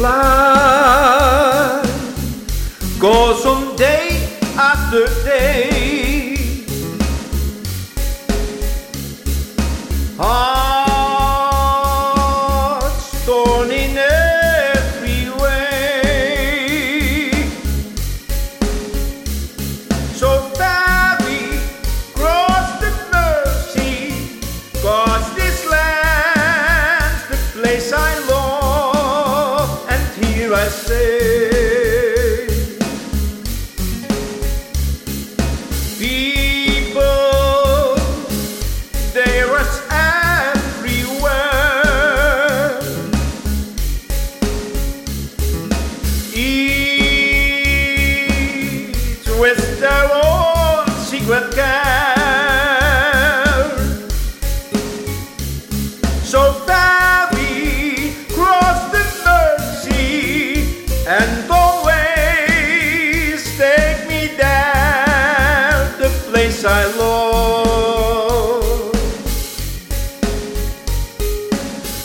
[0.00, 1.82] Life
[3.00, 6.64] goes on day after day.
[11.88, 15.72] Hearts torn in every way.
[20.14, 21.58] So ferry
[22.14, 24.40] cross the Mersey,
[24.80, 28.07] cause this land's the place I
[30.56, 32.46] say.
[35.98, 37.04] People,
[39.12, 40.88] there is everywhere.
[46.34, 47.68] Each
[66.48, 68.92] place I love.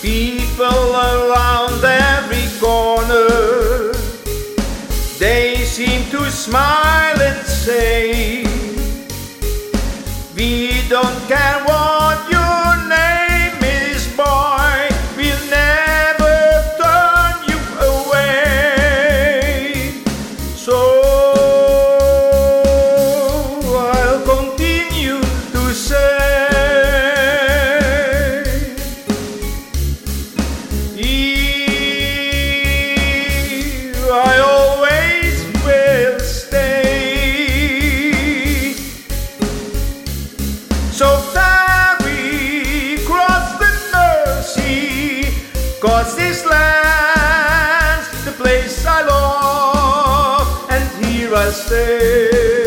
[0.00, 3.92] People around every corner,
[5.18, 8.44] they seem to smile and say,
[10.36, 11.77] We don't care what
[34.10, 36.62] I always will stay.
[40.90, 43.68] So ferry cross the
[46.16, 52.57] this land's the place I love, and here I stay.